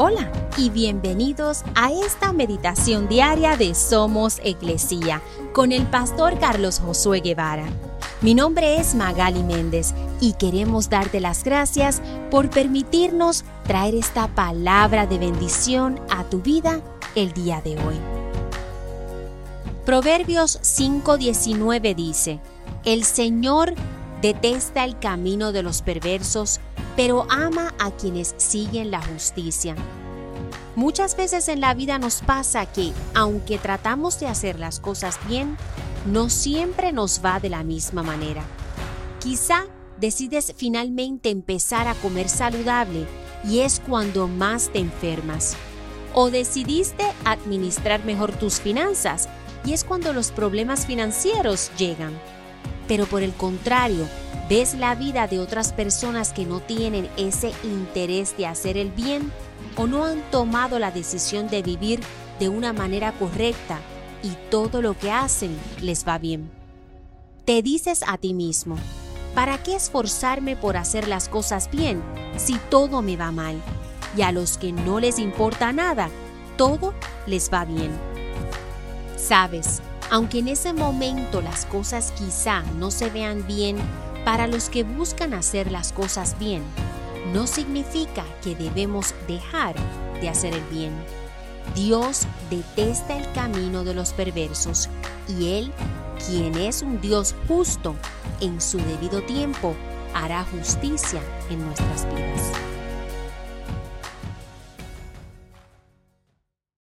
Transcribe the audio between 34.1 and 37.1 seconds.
de hacer las cosas bien, no siempre